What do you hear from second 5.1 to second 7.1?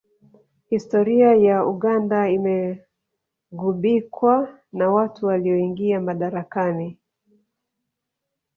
walioingia madarakani